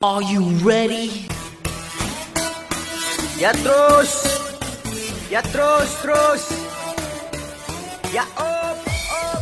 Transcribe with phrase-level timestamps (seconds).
[0.00, 1.28] Are you ready?
[3.36, 4.24] Ya terus.
[5.28, 6.42] Ya terus, terus.
[8.08, 9.40] Ya op, op.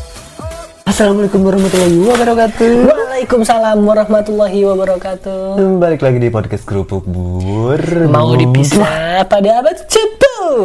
[0.83, 2.91] Assalamualaikum warahmatullahi wabarakatuh.
[2.91, 5.79] Waalaikumsalam warahmatullahi wabarakatuh.
[5.79, 7.79] Balik lagi di podcast kerupuk bur.
[8.11, 9.79] Mau dipisah pada abad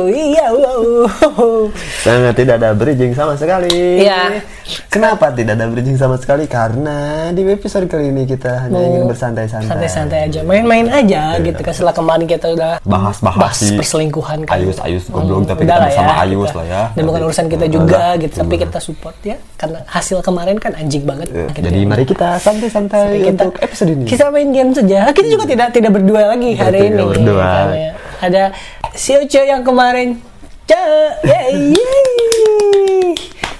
[0.05, 1.67] Iya, wow.
[1.99, 3.99] Sangat tidak ada bridging sama sekali.
[3.99, 4.39] Iya.
[4.87, 6.47] Kenapa tidak ada bridging sama sekali?
[6.47, 6.95] Karena
[7.29, 9.67] di episode kali ini kita hanya ingin bersantai-santai.
[9.67, 14.55] Santai-santai aja, main-main aja gitu kan setelah kemarin kita udah Bahas-bahas bahas perselingkuhan kan.
[14.55, 16.83] Ayus, Ayus goblok, tapi udah kita sama ya, Ayus kita- lah ya.
[16.95, 20.71] Dan bukan Tapi- urusan kita juga gitu, tapi kita support ya karena hasil kemarin kan
[20.73, 21.27] anjing banget.
[21.29, 21.87] Eh, Gitu Jadi ya.
[21.87, 24.03] mari kita santai-santai kita untuk episode ini.
[24.07, 25.11] Kita main game saja.
[25.11, 27.03] Kita juga tidak tidak berdua lagi hari ini.
[27.03, 27.43] berdua.
[27.43, 27.87] Karena
[28.23, 28.55] Ada
[28.95, 30.15] si Uce yang kemarin.
[30.63, 30.79] Ce,
[31.27, 31.75] yeay.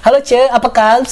[0.00, 1.04] Halo Ce, apa kabar?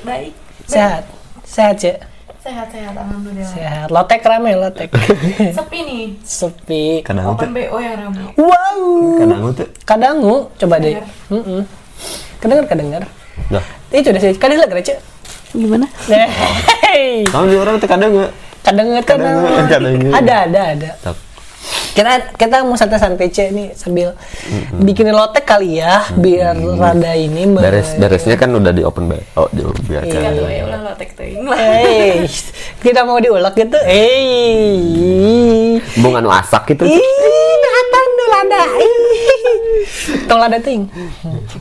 [0.00, 0.32] Baik.
[0.64, 1.04] Sehat,
[1.44, 1.92] sehat Ce,
[2.40, 3.52] Sehat-sehat, alhamdulillah.
[3.52, 3.92] sehat.
[3.92, 4.88] Lotek rame lotek.
[5.60, 6.04] Sepi nih.
[6.24, 7.04] Sepi.
[7.04, 8.32] Kadang Open BO yang ramai.
[8.40, 8.80] Wow.
[9.20, 9.68] kadang tuh.
[9.84, 10.96] Kadangu, coba deh.
[10.96, 11.36] Dengar.
[11.36, 11.60] Mm-mm.
[12.40, 13.02] Kedengar, kedengar.
[13.52, 13.64] Dah.
[13.92, 14.32] Itu udah sih.
[14.40, 14.96] Kadang lagi Ce.
[15.52, 15.84] Gimana?
[16.90, 17.28] Hey.
[17.28, 18.32] Kamu juga orang tuh kadang nggak?
[18.64, 20.10] Kadengar, kadengar.
[20.16, 20.90] Ada, ada, ada.
[21.04, 21.29] Tap.
[21.90, 24.14] Kita kita mau santai-santai cek nih sambil
[24.78, 29.20] bikinin lotek kali ya biar rada ini Beres beresnya kan udah di open bay.
[29.34, 31.58] Oh, di biar Iya tuh, ya ulah lo tek teuing lah.
[31.58, 32.26] Eh,
[32.80, 33.78] tidak mau diulek gitu.
[33.86, 36.86] Eh, bunga nu asak gitu.
[36.86, 38.62] ih, datang nu lada.
[38.78, 38.98] Ih.
[40.26, 40.86] Tong lada ting.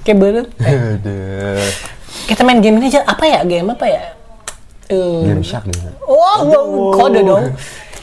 [0.05, 0.45] Kayak bener.
[0.61, 1.69] Aduh.
[2.29, 3.01] Kita main game ini aja.
[3.05, 3.39] Apa ya?
[3.45, 4.03] Game apa ya?
[4.89, 5.89] Eh, Game shark gitu.
[6.05, 7.53] Oh, wow, kode dong.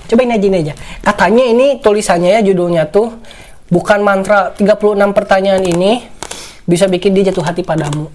[0.07, 0.75] Cobain aja ini aja.
[1.03, 3.11] Katanya ini tulisannya ya judulnya tuh
[3.67, 6.07] bukan mantra 36 pertanyaan ini
[6.67, 8.11] bisa bikin dia jatuh hati padamu.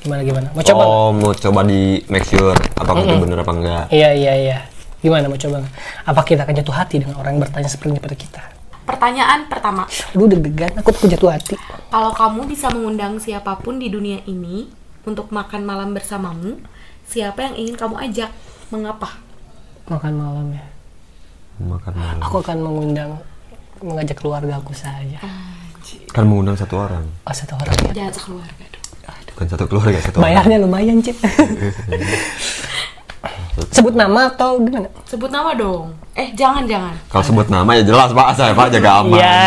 [0.00, 0.48] Gimana gimana?
[0.54, 0.82] Mau coba?
[0.86, 3.84] Oh, mau coba di make sure apakah itu bener apa enggak.
[3.90, 4.58] Iya iya iya.
[5.02, 5.66] Gimana mau coba?
[6.08, 8.42] Apa kita akan jatuh hati dengan orang yang bertanya seperti ini pada kita?
[8.86, 9.82] Pertanyaan pertama.
[10.14, 11.58] Aduh deg-degan, aku tuh jatuh hati.
[11.90, 14.70] Kalau kamu bisa mengundang siapa pun di dunia ini
[15.02, 16.62] untuk makan malam bersamamu,
[17.10, 18.30] siapa yang ingin kamu ajak?
[18.70, 19.25] Mengapa?
[19.86, 20.64] Makan malam ya.
[21.62, 22.18] Makan malam.
[22.22, 23.10] Aku akan mengundang
[23.78, 25.18] mengajak keluarga aku saja.
[26.10, 27.04] Kan mengundang satu orang.
[27.22, 28.02] Oh satu orang ya.
[28.02, 28.84] Jangan sekeluarga dong.
[29.36, 30.24] Bukan satu keluarga, satu orang.
[30.32, 31.16] Bayarnya lumayan cip.
[33.76, 34.88] Sebut nama atau gimana?
[35.04, 35.92] Sebut nama dong.
[36.16, 36.96] Eh, jangan jangan.
[37.12, 39.20] Kalau sebut nama ya jelas Pak, saya Pak jaga aman.
[39.20, 39.40] Iya.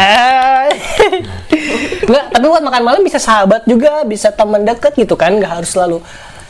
[2.06, 5.74] Enggak, tapi buat makan malam bisa sahabat juga, bisa teman dekat gitu kan, nggak harus
[5.74, 6.02] selalu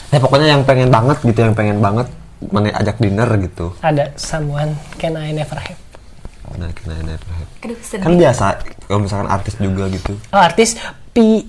[0.09, 2.07] Ya pokoknya yang pengen banget gitu, yang pengen banget
[2.39, 3.75] mana ajak dinner gitu.
[3.83, 5.79] ada someone can I never have.
[6.49, 7.49] Nah, kena never have.
[7.61, 8.03] Aduh, sedih.
[8.09, 8.45] Kan biasa
[8.89, 10.17] kalau misalkan artis juga gitu.
[10.33, 10.79] Oh, artis
[11.13, 11.45] Pi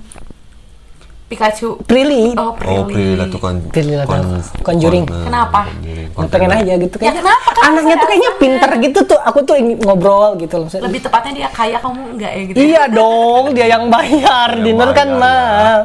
[1.30, 1.78] Pikachu.
[1.86, 2.34] Prilly.
[2.34, 3.62] Oh, Oh, Prilly lah tuh kan.
[3.70, 4.42] Prilly lah tuh.
[4.66, 5.06] Conjuring.
[5.06, 5.70] Kenapa?
[6.18, 7.22] Lu pengen aja gitu Ya, kayaknya.
[7.22, 7.48] kenapa?
[7.54, 9.20] Kan Anaknya tuh kayaknya pinter gitu tuh.
[9.22, 10.66] Aku tuh ingin ngobrol gitu loh.
[10.66, 12.56] Maksudnya, Lebih tepatnya dia kaya kamu enggak ya gitu.
[12.58, 14.48] Iya dong, dia yang bayar.
[14.58, 15.78] Dinner kan bayar, mahal.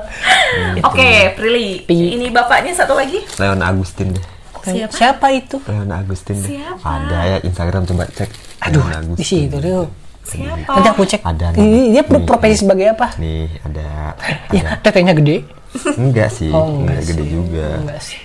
[0.82, 1.86] Oke, Prilly.
[1.86, 2.18] Pi.
[2.18, 3.22] Ini bapaknya satu lagi.
[3.38, 4.26] Leon Agustin deh.
[4.68, 4.94] Siapa?
[4.94, 5.58] Siapa itu?
[5.64, 6.50] Leon Agustin deh.
[6.52, 6.82] Siapa?
[6.84, 8.30] Ada ya Instagram coba cek.
[8.62, 8.84] Aduh,
[9.14, 9.86] di situ tuh.
[10.22, 10.72] Siapa?
[10.72, 11.22] Nanti aku cek.
[11.22, 11.60] Ada nih.
[11.60, 13.14] Ini dia Nih, profesi sebagai apa?
[13.16, 14.18] Nih, ada.
[14.50, 14.82] Ya, ada.
[14.82, 15.46] tetenya gede.
[15.94, 17.30] Enggak sih, Oh, enggak enggak gede sih.
[17.30, 17.68] juga.
[17.78, 18.20] Enggak sih.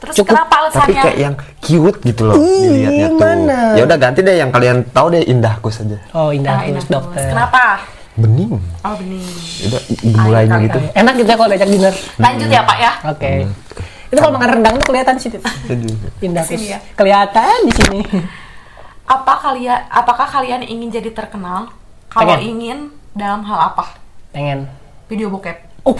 [0.00, 1.02] Terus Cukup, kenapa Tapi alasannya?
[1.04, 3.20] kayak yang cute gitu loh Ih, dilihatnya tuh.
[3.20, 3.58] mana?
[3.76, 6.00] Ya udah ganti deh yang kalian tahu deh Indahku saja.
[6.10, 7.28] Oh, Indah Ah, enak dokter.
[7.28, 7.84] Kenapa?
[8.16, 8.56] Bening.
[8.80, 9.22] Oh benih.
[9.62, 9.80] Udah
[10.18, 10.78] mulainya gitu.
[10.90, 11.94] Enak gitu ya kalau diajak dinner.
[12.16, 12.92] Lanjut ya Pak ya.
[13.06, 13.32] Oke.
[14.10, 15.30] Itu kalau makan rendang tuh kelihatan sih.
[16.20, 16.42] Indah.
[16.42, 16.78] Sini ya.
[16.98, 18.00] Kelihatan di sini.
[19.06, 21.70] Apa kalian apakah kalian ingin jadi terkenal?
[22.10, 23.94] Kalau ingin dalam hal apa?
[24.34, 24.66] Pengen.
[25.06, 25.70] Video bokep.
[25.82, 25.96] Oh,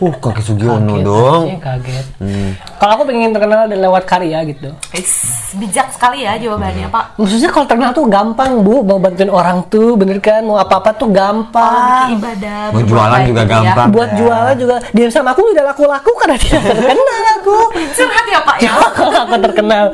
[0.00, 1.04] Uh, kakek Sugiono kaget.
[1.04, 1.42] dong.
[1.46, 2.06] Iya, kaget.
[2.16, 2.50] Hmm.
[2.76, 4.68] Kalau aku pengen terkenal dan lewat karya gitu.
[4.92, 5.12] Is,
[5.54, 7.16] bijak sekali ya jawabannya Pak.
[7.16, 10.40] Maksudnya kalau terkenal tuh gampang bu, mau bantuin orang tuh, bener kan?
[10.40, 11.72] Mau apa-apa tuh Kalau gampang.
[12.04, 12.60] bikin ibadah.
[12.70, 13.54] Mau jualan juga gitu ya.
[13.64, 13.88] gampang.
[13.90, 14.18] Buat Ya.
[14.18, 17.00] jualan juga, dia sama aku udah laku-laku karena tidak terkenal
[17.34, 17.56] aku.
[17.92, 18.70] Curhat ya Pak ya.
[18.92, 19.84] Kalau aku terkenal,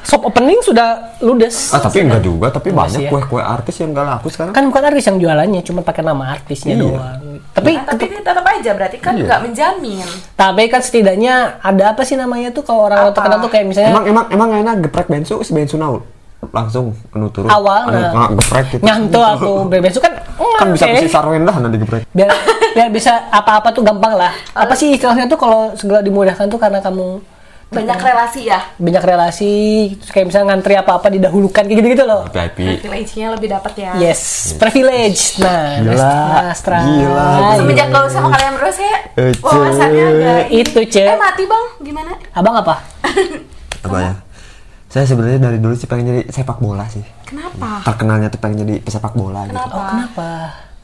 [0.00, 1.70] shop opening sudah ludes.
[1.70, 3.10] Ah, tapi enggak juga, tapi Enggak banyak ya.
[3.10, 4.52] kue-kue artis yang enggak laku sekarang.
[4.52, 6.82] Kan bukan artis yang jualannya, cuma pakai nama artisnya Iya.
[6.82, 7.20] doang.
[7.50, 9.24] Tapi Nah, tapi tetap aja berarti kan Iya.
[9.24, 10.06] nggak menjamin.
[10.34, 14.04] tapi kan setidaknya ada apa sih namanya tuh kalau orang terkenal tuh kayak misalnya Emang
[14.08, 16.00] emang emang enak geprek bensu si bensu naul.
[16.48, 17.50] Langsung anu turun.
[17.50, 18.82] awal nah, nggak geprek gitu.
[18.86, 20.14] nyanto aku bebesu kan
[20.58, 22.06] Kan bisa besi sarwen dah nanti geprek.
[22.14, 22.30] biar
[22.72, 26.78] biar bisa apa-apa tuh gampang lah apa sih istilahnya tuh kalau segala dimudahkan tuh karena
[26.78, 27.18] kamu
[27.68, 28.64] Banyak relasi ya.
[28.74, 29.52] banyak relasi
[29.94, 32.80] terus kayak misalnya ngantri apa-apa didahulukan kayak gitu-gitu loh VIP.
[32.80, 33.92] Privilege-nya lebih dapat ya.
[33.98, 36.80] yes privilege nah Gila, Mas Tra.
[36.80, 40.40] gila, Semenjak gaul sama kalian berdua saya Eh, wawasannya agak.
[40.50, 41.06] Itu, Cek.
[41.06, 42.12] Eh mati bang, gimana?
[42.32, 42.74] abang apa
[43.84, 44.12] Apa ya?
[44.88, 47.04] Saya sebenarnya dari dulu sih pengen jadi sepak bola sih.
[47.22, 47.84] Kenapa?
[47.84, 49.52] Terkenalnya tuh pengen jadi pesepak bola gitu.
[49.52, 49.76] Kenapa?
[49.76, 50.28] Oh, kenapa?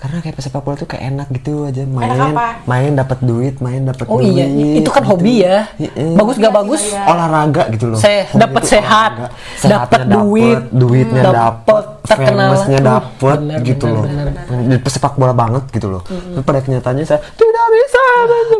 [0.04, 2.60] Karena kayak pesepak bola tuh kayak enak gitu aja main, apa?
[2.68, 4.36] main dapat duit, main dapat Oh duit.
[4.36, 4.44] iya,
[4.76, 5.64] itu kan hobi ya.
[5.80, 6.12] Iya.
[6.12, 6.82] Bagus gak bagus?
[6.92, 7.08] iya.
[7.08, 7.96] olahraga gitu loh.
[7.96, 12.52] Se- itu sehat, Sehatnya duit, duitnya hmm, terkenal.
[12.52, 14.04] famousnya Uh, dapet bener, gitu bener, loh.
[14.04, 14.60] bener.
[14.68, 16.02] Jadi pesepak bola banget gitu loh.
[16.04, 18.04] Tapi pada kenyataannya saya tidak bisa.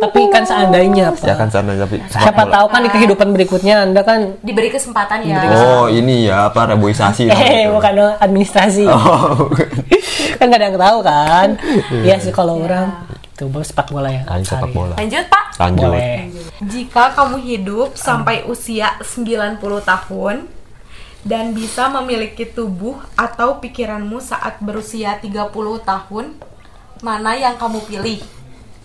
[0.01, 1.29] Tapi kan bola." seandainya, Pak.
[1.29, 2.55] Ya kan sana tapi sepak Siapa bola.
[2.57, 5.45] tahu kan di kehidupan berikutnya Anda kan Diberi kesempatan ya.
[5.53, 7.29] Oh ini ya apa reboisasi.
[7.29, 7.69] eh namanya.
[7.77, 7.93] bukan
[8.25, 8.85] administrasi.
[8.89, 9.53] Oh.
[10.41, 11.34] kan gak ada yang tahu kan.
[11.91, 14.23] Iya sih kalau orang tuh baru sepak bola ya.
[14.27, 14.95] Ayo sepak bola.
[14.95, 15.45] Lanjut, Pak.
[15.59, 15.91] Lanjut.
[15.91, 16.17] Boleh.
[16.61, 20.47] Jika kamu hidup sampai usia 90 tahun
[21.23, 25.51] dan bisa memiliki tubuh atau pikiranmu saat berusia 30
[25.81, 26.37] tahun,
[27.01, 28.21] mana yang kamu pilih?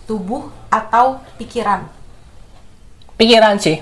[0.04, 1.86] Tubuh atau pikiran?
[3.14, 3.78] Pikiran sih.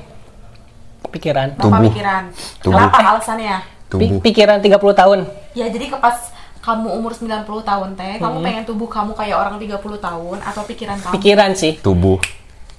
[1.09, 1.56] Pikiran.
[1.56, 1.87] Kenapa Tubuh.
[1.88, 2.23] pikiran?
[2.61, 2.76] Tubuh.
[2.76, 3.56] Kenapa alasannya?
[3.88, 4.20] Tubuh.
[4.20, 5.19] Pi- pikiran 30 tahun.
[5.55, 6.19] Ya jadi ke pas
[6.58, 8.22] kamu umur 90 tahun teh, Hmm.
[8.22, 11.12] kamu pengen tubuh kamu kayak orang 30 tahun atau pikiran kamu?
[11.14, 11.72] Pikiran sih.
[11.78, 12.19] Tubuh.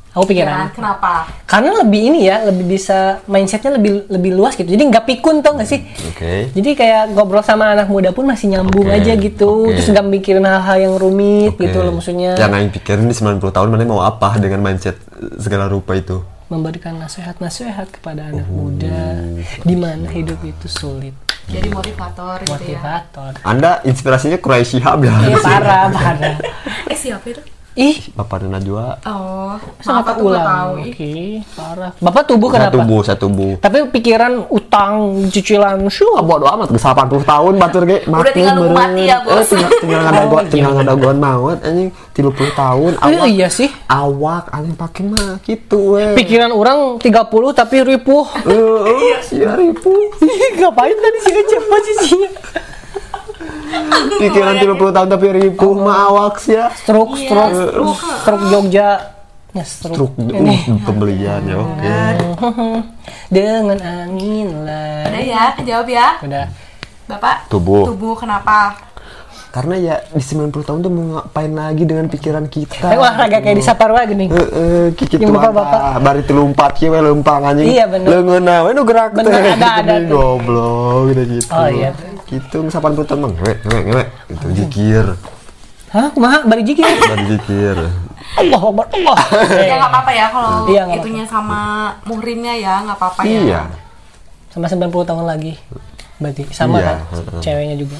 [0.10, 0.74] Aku pikiran.
[0.74, 1.30] Kenapa?
[1.46, 4.66] Karena lebih ini ya, lebih bisa mindsetnya lebih lebih luas gitu.
[4.66, 5.86] Jadi nggak pikun tau nggak sih?
[6.10, 6.50] Oke.
[6.50, 9.70] Jadi kayak ngobrol sama anak muda pun masih nyambung Oke, aja gitu.
[9.70, 9.78] oke.
[9.78, 11.70] Terus nggak mikirin hal-hal yang rumit Oke.
[11.70, 12.34] gitu loh maksudnya.
[12.36, 14.98] Yang pikirin di 90 tahun mana mau apa dengan mindset
[15.38, 16.26] segala rupa itu.
[16.50, 18.66] Memberikan nasihat-nasihat kepada anak Oh.
[18.66, 19.14] muda
[19.62, 21.14] di mana hidup itu sulit.
[21.50, 22.80] Jadi motivator gitu ya.
[22.81, 23.31] Motivator.
[23.42, 25.13] Anda inspirasinya Quraisy Shihab ya?
[25.25, 26.36] Iya parah, parah.
[26.94, 27.42] Eh siapa itu?
[27.80, 29.00] Ih, Bapak dan Najwa.
[29.08, 30.84] Oh, sangat maaf aku ulang.
[30.84, 31.96] Oke, parah.
[31.96, 32.76] Bapak tubuh kenapa?
[32.76, 33.56] tubuh, saya tubuh.
[33.56, 36.12] Tapi pikiran utang, cicilan, syuh.
[36.14, 38.04] Ah, bodo amat, ke 80 tahun batur ge.
[38.04, 39.31] Udah tinggal nunggu mati ya, Bos.
[39.31, 43.28] Eh, tinggal tinggal ngadagoan, tinggal ngadagoan maut anjing 30 tahun Oh, awak.
[43.31, 43.72] iya sih.
[43.88, 46.20] Awak anjing pake mah gitu we.
[46.20, 47.16] Pikiran orang 30
[47.56, 48.28] tapi ripuh.
[48.44, 49.96] Heeh, sia ribu.
[50.60, 52.30] Ngapain tadi sih ngecek posisinya?
[54.18, 56.69] Pikiran 30 tahun tapi ribu mah awak sia.
[56.74, 58.00] Stroke, Iya, stroke, stroke.
[58.19, 58.89] stroke Jogja.
[59.50, 59.95] Ya, stroke.
[59.95, 60.56] Truk Ini.
[60.68, 61.98] uh, pembelian ya oke.
[63.33, 65.06] Dengan angin lah.
[65.06, 66.07] Udah ya, kejawab ya.
[66.21, 66.45] Udah.
[67.06, 67.89] Bapak, Tubuh.
[67.89, 68.77] tubuh kenapa?
[69.50, 72.86] Karena ya di 90 tahun tuh mau ngapain lagi dengan pikiran kita.
[72.86, 74.30] Kayak olahraga kayak di Saparwa gini.
[74.30, 75.81] Heeh, kiki Yang tuh bapak-bapak.
[76.06, 77.66] Bari tilumpat kieu we leumpang anjing.
[77.66, 78.07] Iya, bener.
[78.13, 79.57] Leungeunna we nu gerak Bener, teh.
[79.57, 79.94] ada, ada.
[80.13, 81.50] Goblok gitu gitu.
[81.50, 81.89] Oh, iya.
[82.30, 82.70] Gitu 80
[83.04, 84.04] tahun mah ngewe ngewe ngewe.
[84.30, 85.06] Itu zikir.
[85.90, 86.86] Hah, kumaha bari jikir.
[87.10, 87.78] Bari zikir.
[88.38, 88.86] Allah Akbar.
[88.94, 89.18] Allah.
[89.58, 91.60] Ya nggak apa-apa ya kalau Iya, nggak itunya sama
[92.06, 93.42] muhrimnya ya, nggak apa-apa ya.
[93.42, 93.62] Iya.
[94.54, 95.58] Sama 90 tahun lagi.
[96.22, 97.42] Berarti sama Iya, kan?
[97.42, 97.98] Ceweknya juga.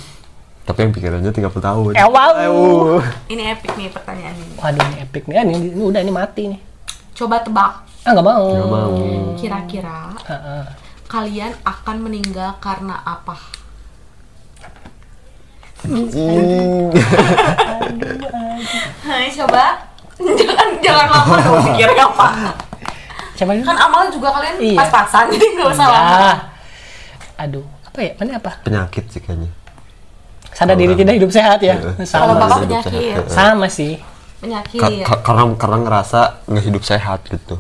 [0.62, 1.92] Tapi yang pikirannya 30 tahun.
[1.98, 3.02] Eh, wow.
[3.26, 4.54] Ini epic nih pertanyaan ini.
[4.54, 5.36] Waduh, ini epic nih.
[5.36, 6.60] Ah, Ini, ini udah ini mati nih.
[7.18, 7.74] Coba tebak,
[8.06, 8.46] Ah, nggak mau.
[8.54, 8.94] Gak mau.
[9.34, 10.64] kira-kira Heeh.
[11.10, 13.34] kalian akan meninggal karena apa?
[15.80, 16.92] Hmm.
[19.02, 19.66] Hai, coba.
[20.20, 22.28] jangan jangan lama dong mikirnya apa.
[23.34, 23.64] Dulu?
[23.64, 24.78] Kan amal juga kalian Iya.
[24.78, 26.16] pas-pasan, jadi nggak usah lama.
[26.20, 26.38] Ah.
[27.40, 28.12] Aduh, apa ya?
[28.20, 28.52] Mana apa?
[28.62, 29.48] Penyakit sih kayaknya.
[30.52, 31.80] Sadar diri tidak hidup sehat ya.
[32.04, 32.36] Kalau Sama.
[32.38, 33.32] bapak hidup penyakit, sehat.
[33.32, 33.94] Sama sih.
[34.40, 34.80] penyakit.
[34.80, 37.56] Ka- ka- karena karena ngerasa nggak hidup sehat gitu.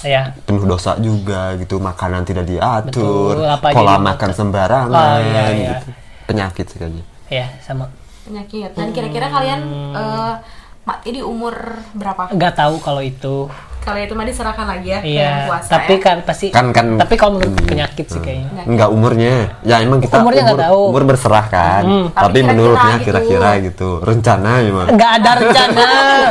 [0.00, 0.32] Ya.
[0.48, 5.70] penuh dosa juga gitu makanan tidak diatur Betul, apa pola makan sembarangan Oh, iya, iya.
[5.76, 5.88] gitu.
[6.30, 7.90] Penyakit sih kayaknya Ya, sama.
[8.22, 8.70] penyakit.
[8.72, 9.60] Dan kira-kira kalian
[9.92, 10.34] eh,
[10.82, 11.54] mati di umur
[11.92, 12.26] berapa?
[12.28, 13.46] Nggak tahu kalau itu.
[13.80, 16.04] Kalau itu mah diserahkan lagi ya Iya, puasa tapi ya.
[16.04, 18.62] kan pasti Kan- kan- tapi kalau menurut penyakit sih kayaknya.
[18.62, 20.82] Enggak umurnya ya emang kita Umurnya nggak umur, tahu.
[20.90, 22.06] umur berserah kan Hmm.
[22.06, 23.04] tapi, Tapi kira-kira menurutnya gitu.
[23.06, 25.88] kira-kira gitu rencana memang Nggak ada rencana.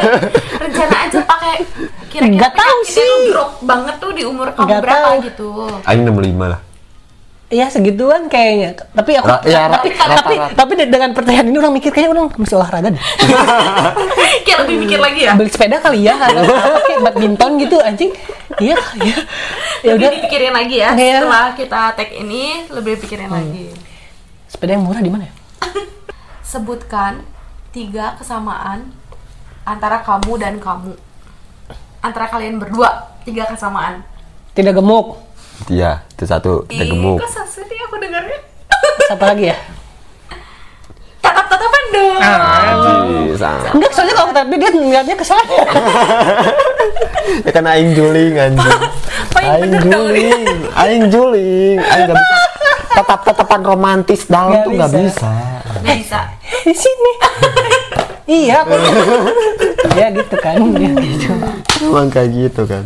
[0.62, 1.56] rencana aja pakai
[2.08, 3.14] kira-kira Nggak tahu sih.
[3.28, 5.18] drop banget tuh di umur kamu Nggak berapa tahu.
[5.26, 5.50] gitu.
[5.84, 6.60] Aing 65 lah
[7.50, 8.78] Iya segituan kayaknya.
[8.94, 10.22] Tapi aku Ra- ya, ra- tapi rata-rata.
[10.22, 13.02] tapi tapi de- dengan pertanyaan ini orang mikir kayaknya orang mesti olahraga deh.
[14.46, 15.34] Kayak lebih mikir lagi ya.
[15.34, 18.14] Beli sepeda kali ya, atau kayak badminton gitu anjing.
[18.56, 19.18] Iya kali ya.
[19.82, 20.90] Ya Lebih udah dipikirin lagi ya.
[20.94, 21.18] Iya.
[21.20, 23.66] Setelah kita tag ini lebih pikirin lagi.
[24.46, 25.34] sepeda yang murah di mana ya?
[26.46, 27.26] Sebutkan
[27.70, 28.94] tiga kesamaan
[29.64, 30.94] antara kamu dan kamu.
[32.00, 34.06] Antara kalian berdua tiga kesamaan.
[34.54, 35.18] Tidak gemuk.
[35.68, 38.40] Iya itu satu kita Ih, gemuk kok sedih aku dengarnya.
[39.12, 39.58] Apa lagi ya?
[41.20, 42.20] Tatap-tatapan dong.
[42.22, 43.68] Ih, sama.
[43.76, 45.44] Enggak, soalnya kalau tapi dia ngeliatnya ke saya.
[47.46, 48.80] ya kan aing juling anjing
[49.40, 50.42] yang aing juling
[50.74, 52.38] aing juling aing gak bisa
[52.90, 55.06] tetap tetapan romantis dalam tuh nggak bisa.
[55.06, 55.32] bisa
[55.80, 56.20] Nggak bisa.
[56.66, 57.12] di sini.
[58.26, 58.74] iya, aku.
[59.96, 60.60] Iya gitu kan.
[60.60, 61.32] Iya, gitu.
[61.90, 62.84] emang kayak gitu kan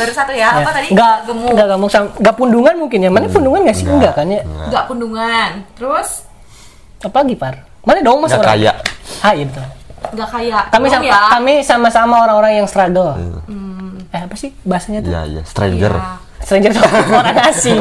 [0.00, 0.48] baru satu ya.
[0.56, 0.88] Apa tadi?
[0.88, 1.50] Enggak gemuk.
[1.52, 3.10] Enggak gemuk sama enggak pundungan mungkin ya.
[3.12, 3.84] Mana pundungan nggak sih?
[3.84, 4.40] Enggak kan ya?
[4.44, 5.50] Nggak pundungan.
[5.76, 6.08] Terus
[7.00, 7.54] Apa lagi, Par?
[7.80, 8.52] Mana dong mas Nggak orang?
[8.60, 8.72] kaya.
[9.20, 9.64] Ah, iya betul.
[10.00, 10.64] nggak kayak.
[10.72, 11.18] Kami sama ya.
[11.32, 13.12] kami sama-sama orang-orang yang struggle.
[13.48, 14.00] Hmm.
[14.10, 15.12] Eh, apa sih bahasanya tuh?
[15.12, 15.92] Iya, iya, stranger.
[15.92, 16.12] Iya.
[16.40, 16.82] Stranger tuh
[17.14, 17.78] orang asing.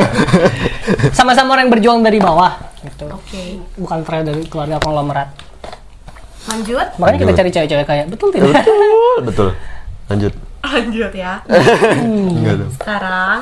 [1.17, 3.07] Sama-sama orang yang berjuang dari bawah gitu.
[3.11, 3.59] Oke.
[3.75, 5.29] Bukan pernah dari keluarga konglomerat.
[6.47, 6.87] Lanjut.
[6.95, 7.39] Makanya kita Lanjut.
[7.39, 8.03] cari cewek-cewek kaya.
[8.07, 8.51] Betul tidak?
[8.55, 9.49] Betul, betul.
[10.07, 10.33] Lanjut.
[10.69, 11.33] Lanjut ya.
[12.75, 13.39] Sekarang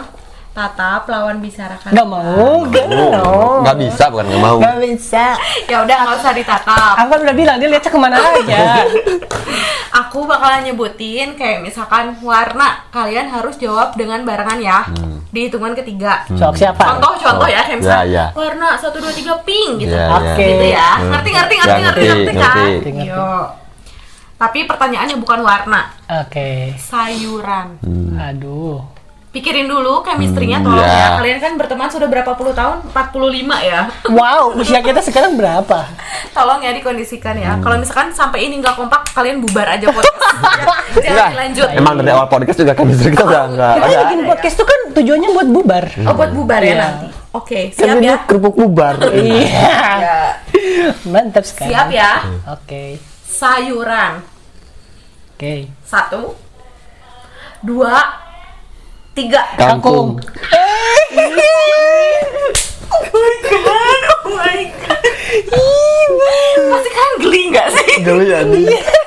[0.51, 1.93] tatap lawan bicara kalian.
[1.93, 3.61] Enggak mau, enggak mau.
[3.61, 4.57] Enggak bisa, bukan enggak mau.
[4.57, 5.25] Enggak bisa.
[5.69, 6.93] Ya udah nggak usah ditatap.
[6.97, 8.57] Aku kan udah bilang dia lihatnya ke mana aja.
[10.01, 12.89] Aku bakalan nyebutin kayak misalkan warna.
[12.89, 14.79] Kalian harus jawab dengan barengan ya.
[15.29, 16.25] Di hitungan ketiga.
[16.25, 16.81] Sok siapa?
[16.81, 18.25] Contoh-contoh Oh, ya kayak misalkan ya, ya.
[18.33, 19.93] warna satu dua tiga pink gitu.
[19.93, 20.25] Ya, Oke.
[20.25, 20.37] ya.
[20.41, 20.89] Gitu ya.
[20.97, 21.09] Hmm.
[21.13, 22.41] Ngerti ngerti Ya, ngerti ngerti ngerti, ngerti kan?
[22.41, 22.65] ngerti.
[22.65, 23.13] Ngerti, ngerti.
[23.13, 23.29] Yo.
[24.37, 25.89] Tapi pertanyaannya bukan warna,
[26.21, 26.77] Oke.
[26.77, 27.81] sayuran.
[28.15, 28.85] Aduh.
[29.27, 30.97] Pikirin dulu chemistry-nya Hmm, tolong ya.
[31.03, 31.09] ya.
[31.15, 32.85] Kalian kan berteman sudah berapa puluh tahun?
[32.89, 33.13] 45
[33.61, 33.85] ya.
[34.09, 35.85] Wow, usia kita sekarang berapa?
[36.31, 37.43] Tolong ya dikondisikan Hmm.
[37.43, 37.51] ya.
[37.59, 40.17] Kalau misalkan sampai ini nggak kompak, kalian bubar aja podcast.
[40.95, 41.29] Jangan Enggak.
[41.33, 41.67] dilanjut.
[41.71, 43.99] Emang dari awal podcast juga chemistry kita udah enggak Kita ada.
[44.05, 45.85] bikin podcast tuh kan tujuannya buat bubar.
[45.99, 46.77] Oh buat bubar ya Iya.
[46.79, 47.07] nanti.
[47.29, 48.15] Oke, Kan siap ya.
[48.23, 48.95] kerupuk bubar.
[49.13, 49.69] Iya.
[49.97, 50.19] Ya.
[51.05, 51.69] Mantap sekali.
[51.69, 52.11] Siap ya.
[52.49, 52.97] Oke.
[53.27, 54.23] Sayuran.
[55.35, 55.67] Oke.
[55.83, 56.33] Satu,
[57.59, 57.99] dua,
[59.11, 59.43] tiga.
[59.59, 60.15] Kangkung.
[62.87, 65.03] Oh my god, oh my god.
[66.71, 67.89] Pasti kan geli nggak sih?
[67.99, 68.41] Geli ya.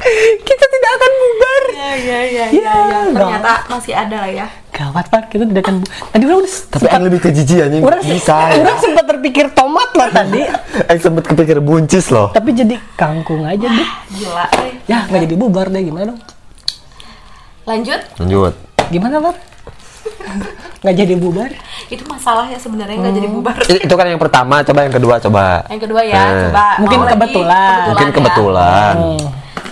[0.48, 1.62] Kita tidak akan bubar.
[1.70, 2.74] Ya, ya, ya, Ya,
[3.10, 4.46] Ternyata masih ada lah ya.
[4.70, 8.00] Gawat Pak, kita tidak akan bu- Tadi orang udah Tapi yang lebih kejijian yang orang
[8.00, 8.36] bisa.
[8.50, 10.40] Orang sempat terpikir tomat loh tadi.
[10.88, 12.32] Yang sempet kepikir buncis loh.
[12.32, 13.88] Tapi jadi kangkung aja deh.
[14.14, 14.46] Gila.
[14.58, 14.72] eh.
[14.86, 16.20] Ya, nggak jadi bubar deh gimana dong?
[17.66, 18.00] Lanjut.
[18.16, 18.52] Lanjut.
[18.88, 19.36] Gimana, Pak?
[20.80, 21.50] Nggak jadi bubar?
[21.86, 23.56] Itu masalah ya sebenarnya nggak jadi bubar.
[23.68, 25.44] I- Itu kan yang pertama, coba yang kedua coba.
[25.68, 26.42] Yang kedua ya, Eh.
[26.48, 26.66] coba.
[26.80, 27.78] Mungkin Mau lagi kebetulan.
[27.84, 28.14] Mungkin ya.
[28.14, 28.94] kebetulan.
[28.96, 29.20] Hmm,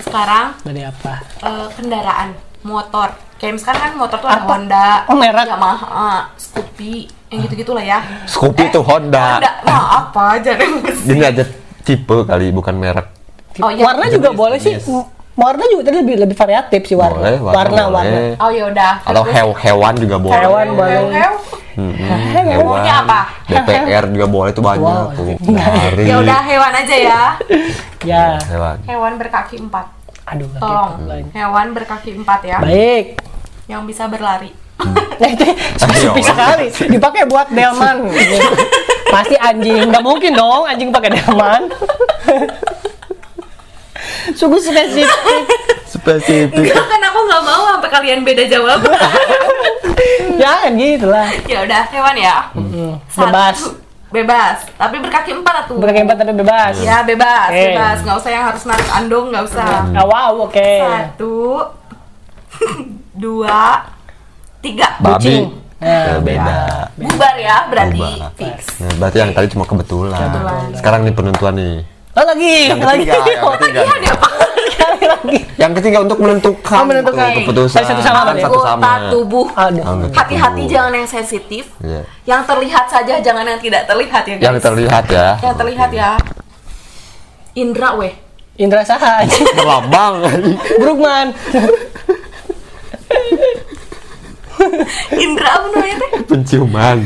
[0.00, 1.12] Sekarang dari apa?
[1.40, 2.28] eh, kendaraan
[2.60, 3.08] motor.
[3.36, 4.50] Kayak misalkan kan motor tuh ada Apa?
[4.50, 5.46] Honda, Oh, merek.
[5.46, 6.94] Yamaha, Scoopy,
[7.28, 7.98] yang gitu-gitu lah ya.
[8.24, 9.38] Scoopy itu Honda.
[9.38, 10.68] Honda, nah apa aja deh
[11.06, 11.44] Ini aja
[11.80, 13.06] tipe kali, bukan merek.
[13.58, 13.82] Oh, iya.
[13.84, 14.74] warna juga Jenis, boleh sih.
[14.74, 14.86] jenis.
[15.34, 17.14] Warna juga tadi lebih lebih variatif sih warna.
[17.16, 18.18] Boleh, warna warna, warna.
[18.38, 18.92] Oh ya udah.
[19.00, 20.34] Atau Terus- hew hewan juga boleh.
[20.36, 20.90] Hewan boleh.
[20.92, 21.32] Hew, hew.
[21.86, 23.20] Mm-mm, Maunya apa?
[23.46, 24.82] DPR juga boleh itu banyak.
[24.82, 25.14] Wow.
[25.14, 25.38] tuh.
[25.54, 27.22] Dari Ya udah hewan aja ya.
[28.06, 28.38] Ya.
[28.46, 28.78] hewan.
[28.86, 29.86] Hewan berkaki empat.
[30.26, 30.90] Aduh, Tolong.
[30.98, 31.06] gitu.
[31.06, 31.24] Lain.
[31.34, 32.58] Hewan berkaki empat ya.
[32.58, 33.18] Baik.
[33.66, 34.50] Yang bisa berlari.
[34.78, 35.42] Nah, itu
[35.74, 36.30] spesifik Ayo.
[36.30, 36.66] sekali.
[36.94, 38.06] Dipakai buat delman.
[39.10, 39.90] Pasti anjing.
[39.90, 41.66] Nggak mungkin dong anjing pakai delman.
[44.30, 45.10] Sungguh spesifik.
[45.84, 46.70] Spesifik.
[46.70, 48.94] Enggak kan aku nggak mau sampai kalian beda jawaban.
[50.40, 51.28] ya kan gitu lah.
[51.44, 52.36] ya udah hewan ya.
[53.06, 53.26] Satu.
[53.26, 53.58] Bebas.
[54.08, 54.56] Bebas.
[54.72, 55.76] Tapi berkaki empat tuh.
[55.76, 56.74] Berkaki empat tapi bebas.
[56.78, 57.60] Ya bebas, Oke.
[57.68, 57.96] bebas.
[58.00, 59.68] Nggak usah yang harus narik andong, nggak usah.
[59.92, 60.72] Ah, wow, oke.
[60.80, 61.36] Satu,
[63.14, 63.84] dua,
[64.58, 64.96] tiga.
[64.98, 65.44] Babi.
[65.78, 66.58] Ya, Nah, beda.
[66.96, 68.34] Bubar ya, berarti Bubar.
[68.34, 68.58] fix.
[68.78, 70.18] Nah, berarti yang tadi cuma kebetulan.
[70.18, 70.62] Kebetulan.
[70.74, 71.76] Sekarang nih penentuan nih.
[72.18, 73.04] Oh, lagi, Yang lagi.
[73.06, 73.80] ketiga, yang Oh, ketiga.
[73.80, 74.28] Iya, dia apa?
[75.08, 75.38] Lagi.
[75.56, 77.26] Yang ketiga untuk menentukan, Oh, menentukan.
[77.32, 77.80] tuh, keputusan.
[77.80, 78.44] Satu sama Kan ya?
[78.44, 78.82] satu sama.
[78.84, 79.46] Anggota tubuh.
[80.12, 81.64] Hati-hati jangan yang sensitif.
[81.80, 82.02] Iya.
[82.24, 84.44] Yang terlihat saja, jangan yang tidak terlihat ya guys.
[84.44, 85.26] Yang terlihat ya.
[85.40, 86.10] Yang terlihat ya.
[87.54, 88.12] Indra weh.
[88.54, 89.24] Indra Saha.
[89.56, 90.14] Berlambang.
[90.76, 91.26] Brugman.
[95.14, 96.10] Indra apa namanya teh?
[96.26, 96.98] Penciuman.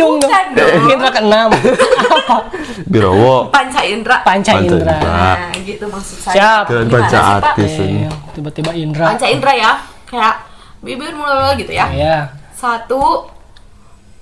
[0.00, 0.32] Hidung dong.
[0.56, 0.88] Dong.
[0.88, 1.48] Indra keenam.
[1.52, 2.36] Apa?
[2.92, 3.52] Birowo.
[3.52, 4.16] Panca Indra.
[4.24, 4.96] Panca Panca Indra.
[4.96, 6.34] Nah, gitu maksud saya.
[6.34, 6.62] Siap.
[6.66, 8.08] Gimana panca artis ini.
[8.08, 9.04] Eh, Tiba-tiba Indra.
[9.12, 9.72] Panca Indra ya.
[10.08, 10.34] Kayak
[10.80, 11.86] bibir mulai gitu ya.
[11.92, 12.16] Ya.
[12.50, 13.28] Satu.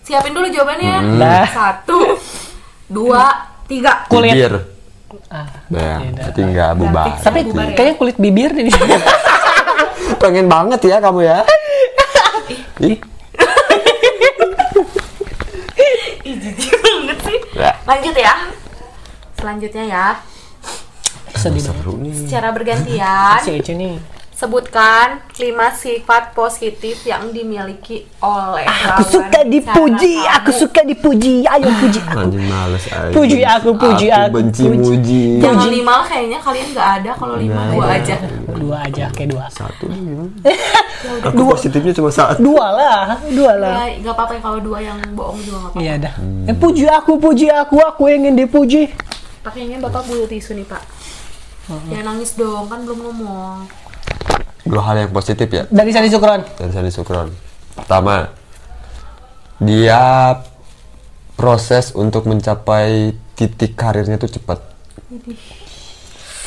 [0.02, 0.94] Siapin dulu jawabannya.
[1.14, 1.46] Dah.
[1.46, 2.18] Satu.
[2.90, 3.30] Dua.
[3.64, 4.02] Tiga.
[4.10, 4.34] Kulit.
[4.34, 4.54] Bibir.
[5.30, 7.06] Ah, Nah, berarti nggak bubar.
[7.22, 7.76] Tapi Bubar ya.
[7.78, 8.96] kayaknya kulit bibir di sini.
[10.20, 11.38] Pengen banget ya kamu ya.
[12.78, 12.98] Ih,
[16.34, 17.38] jijik banget sih.
[17.56, 17.72] Ya.
[17.88, 18.34] Lanjut ya.
[19.40, 20.06] Selanjutnya ya.
[21.32, 22.12] Seru nih.
[22.12, 23.40] Secara bergantian.
[23.40, 24.17] Si Ece nih.
[24.38, 31.42] Sebutkan lima sifat positif yang dimiliki oleh Aku lawan suka dipuji, aku suka dipuji.
[31.42, 32.22] Ayo puji aku.
[32.22, 33.10] Anjing males aja.
[33.10, 34.78] Puji aku, puji aku, benci puji.
[34.78, 35.22] muji.
[35.42, 37.98] Jangan lima lah kayaknya kalian nggak ada kalau lima Nah, dua iya.
[37.98, 38.14] aja.
[38.54, 39.44] Dua aja, kayak dua.
[39.50, 40.30] Satu gimana?
[41.34, 42.38] Aku positifnya cuma satu.
[42.38, 43.90] Dua lah, dua lah.
[43.90, 45.82] Ya nggak apa-apa ya kalau dua yang bohong juga nggak apa-apa.
[45.82, 46.14] Iya dah.
[46.46, 48.86] Eh, puji aku, puji aku, aku ingin dipuji.
[49.42, 50.86] Pakainya bapak bulu tisu nih pak.
[51.90, 53.87] Jangan nangis dong kan belum ngomong.
[54.60, 56.40] Dua hal yang positif ya Dari Sandi Sukron.
[56.54, 57.28] dari Sandi Sukron.
[57.74, 58.26] Pertama,
[59.58, 60.34] dia
[61.34, 64.58] proses untuk mencapai titik karirnya tuh cepat.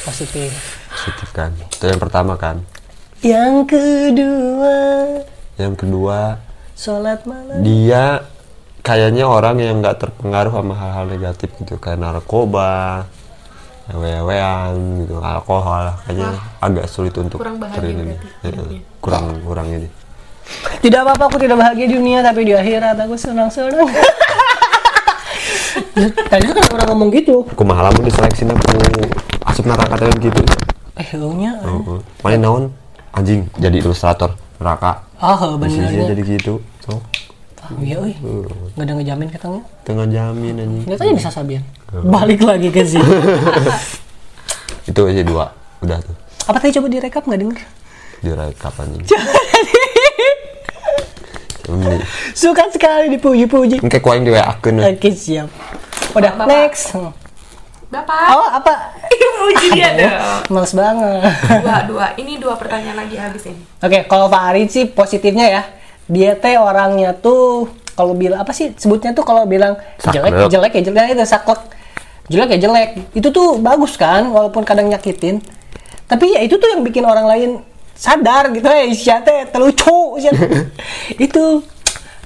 [0.01, 0.51] Positif.
[0.87, 1.55] Positif kan?
[1.55, 2.59] Itu yang pertama kan.
[3.21, 4.75] Yang kedua,
[5.55, 6.19] Yang kedua,
[6.73, 7.61] sholat malam.
[7.61, 8.25] dia
[8.81, 13.05] kayaknya orang yang nggak terpengaruh sama hal-hal negatif gitu kayak narkoba,
[13.89, 14.73] ewe-ewean
[15.03, 18.13] gitu, alkohol kayaknya agak sulit untuk kurang bahagia ini.
[18.13, 18.79] berarti hidupnya.
[19.01, 19.89] kurang kurang ini.
[20.81, 23.87] Tidak apa-apa aku tidak bahagia di dunia tapi di akhirat aku senang-senang.
[26.31, 27.45] Tadi kan orang ngomong gitu.
[27.51, 28.79] Aku mahal lamun diseleksi aku
[29.47, 30.41] asup neraka teh gitu.
[30.99, 31.07] Eh,
[31.39, 31.57] nya.
[31.61, 31.99] Heeh.
[32.23, 32.63] Mana naon
[33.15, 35.07] anjing jadi ilustrator neraka.
[35.21, 36.09] Oh, Bisnisnya benernya.
[36.17, 36.53] jadi gitu.
[36.81, 37.01] So,
[37.79, 38.13] iya, euy.
[38.75, 39.61] Nggak ada ngejamin katanya.
[39.81, 40.83] tengah jamin anjing.
[40.83, 41.63] Nggak tanya bisa sabian.
[41.91, 43.03] Balik lagi ke sini.
[44.89, 45.45] Itu aja dua.
[45.79, 46.15] Udah tuh.
[46.45, 47.59] Apa tadi coba direkap nggak denger?
[48.21, 49.05] Direkap anjing.
[51.71, 51.97] Ini.
[52.41, 53.79] Suka sekali dipuji-puji.
[53.79, 54.57] Engke ku aing di WA.
[54.59, 55.47] Oke, siap.
[56.11, 56.47] Udah, Bapak.
[56.47, 56.91] next.
[56.91, 57.13] Hmm.
[57.91, 58.71] Bapak, Oh, apa?
[59.41, 60.55] puji dia dong.
[60.55, 61.21] Males banget.
[61.59, 62.05] Dua, dua.
[62.15, 63.61] Ini dua pertanyaan lagi habis ini.
[63.83, 65.61] Oke, kalau Farid sih positifnya ya.
[66.11, 70.51] Dia teh orangnya tuh kalau bilang apa sih sebutnya tuh kalau bilang jelek Saklek.
[70.51, 71.61] jelek ya jelek itu saklek.
[72.27, 72.89] Jelek ya jelek.
[73.13, 75.39] Itu tuh bagus kan walaupun kadang nyakitin.
[76.05, 77.49] Tapi ya itu tuh yang bikin orang lain
[77.95, 80.31] sadar gitu ya Isya teh telucu Isya.
[81.25, 81.63] itu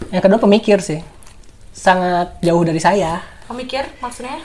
[0.10, 1.06] yang kedua pemikir sih.
[1.70, 3.22] Sangat jauh dari saya.
[3.46, 4.42] Pemikir maksudnya?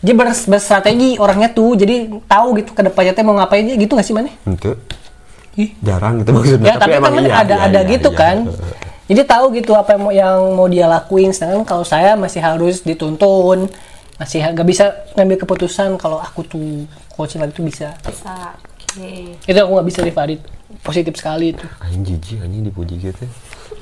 [0.00, 3.92] Dia bers- berstrategi orangnya tuh, jadi tahu gitu ke depannya teh mau ngapain dia gitu
[3.92, 4.32] gak sih mana?
[4.48, 4.72] Itu
[5.60, 6.68] Ih, jarang gitu maksudnya.
[6.72, 8.20] ya tapi, kan emang iya, ada iya, ada iya, gitu iya.
[8.20, 8.36] kan
[9.10, 12.80] jadi tahu gitu apa yang mau, yang mau dia lakuin sedangkan kalau saya masih harus
[12.80, 13.68] dituntun
[14.16, 14.84] masih nggak bisa
[15.16, 18.56] ngambil keputusan kalau aku tuh coach itu bisa Bisa.
[18.56, 19.36] Oke.
[19.36, 20.40] itu aku nggak bisa Farid
[20.80, 23.24] positif sekali itu Anjing jijik anjing dipuji gitu.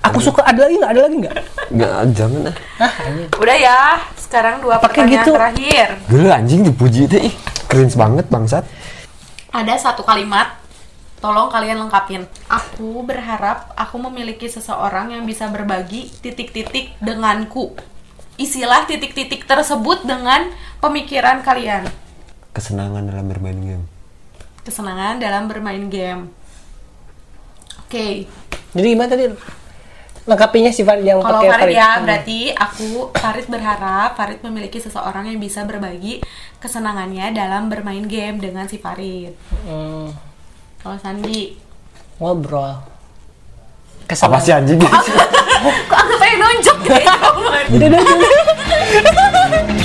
[0.02, 1.36] aku suka ada lagi nggak ada lagi nggak
[1.68, 2.56] Enggak jangan ah.
[2.80, 3.28] ah anjing.
[3.36, 3.78] Udah ya,
[4.16, 5.32] sekarang dua Pakai pertanyaan gitu.
[5.36, 5.86] terakhir.
[6.08, 7.34] Gila anjing dipuji teh ih
[7.68, 8.64] keren banget bangsat.
[9.52, 10.57] Ada satu kalimat,
[11.18, 12.26] tolong kalian lengkapin.
[12.48, 17.74] Aku berharap aku memiliki seseorang yang bisa berbagi titik-titik denganku.
[18.38, 21.90] Isilah titik-titik tersebut dengan pemikiran kalian.
[22.54, 23.84] Kesenangan dalam bermain game.
[24.62, 26.30] Kesenangan dalam bermain game.
[27.88, 28.28] Oke,
[28.76, 29.32] jadi gimana tadi
[30.28, 32.04] lengkapinya si Farid yang kalau pakai Farid ya, Hmm.
[32.04, 36.20] berarti aku Farid berharap Farid memiliki seseorang yang bisa berbagi
[36.60, 39.32] kesenangannya dalam bermain game dengan si Farid.
[39.64, 40.12] Hmm,
[40.88, 41.52] kalau Sandi
[42.16, 42.80] ngobrol.
[44.08, 44.24] Kesel.
[44.24, 44.80] Apa sih anjing?
[45.92, 47.12] Kok aku pengen nunjuk gitu ya?
[47.92, 48.00] deh.